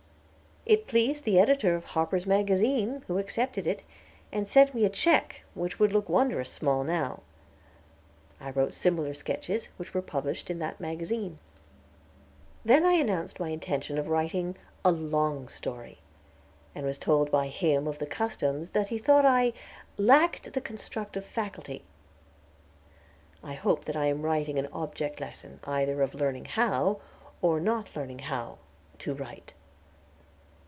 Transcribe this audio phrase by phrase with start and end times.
[0.63, 3.81] It pleased the editor of Harper's Magazine, who accepted it,
[4.31, 7.23] and sent me a check which would look wondrous small now.
[8.39, 11.39] I wrote similar sketches, which were published in that magazine.
[12.63, 15.97] Then I announced my intention of writing a "long story,"
[16.75, 19.53] and was told by him of the customs that he thought I
[19.97, 21.83] "lacked the constructive faculty."
[23.43, 27.01] I hope that I am writing an object lesson, either of learning how,
[27.41, 28.59] or not learning how,
[28.99, 29.55] to write.